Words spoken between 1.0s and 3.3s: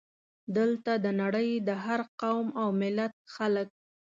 د نړۍ د هر قوم او ملت